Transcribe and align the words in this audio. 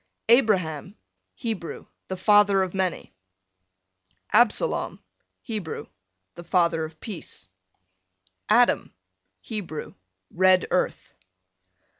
Abraham, 0.29 0.95
Hebrew, 1.35 1.85
the 2.07 2.17
father 2.17 2.63
of 2.63 2.73
many. 2.73 3.13
Absalom, 4.33 4.99
Hebrew, 5.43 5.85
the 6.33 6.43
father 6.43 6.83
of 6.85 6.99
peace. 6.99 7.49
Adam, 8.49 8.95
Hebrew, 9.41 9.93
red 10.31 10.65
earth. 10.71 11.13